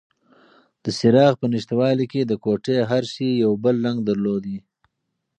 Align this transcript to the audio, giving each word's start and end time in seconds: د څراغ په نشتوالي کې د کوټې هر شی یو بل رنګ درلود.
د 0.83 0.85
څراغ 0.99 1.33
په 1.41 1.45
نشتوالي 1.53 2.05
کې 2.11 2.21
د 2.25 2.33
کوټې 2.43 2.77
هر 2.89 3.03
شی 3.13 3.29
یو 3.43 3.51
بل 3.63 3.75
رنګ 3.85 3.97
درلود. 4.09 4.45